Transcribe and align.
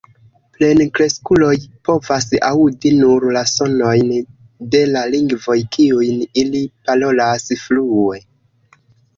Plenkreskuloj 0.53 1.51
povas 1.89 2.25
aŭdi 2.47 2.91
nur 3.01 3.27
la 3.37 3.43
sonojn 3.53 4.09
de 4.77 4.83
la 4.95 5.05
lingvoj, 5.17 5.59
kiujn 5.77 6.27
ili 6.45 6.63
parolas 6.89 7.47
flue. 7.67 8.19